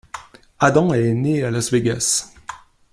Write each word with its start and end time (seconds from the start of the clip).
Adam 0.57 0.95
est 0.95 1.13
né 1.13 1.43
à 1.43 1.51
Las 1.51 1.71
Vegas. 1.71 2.33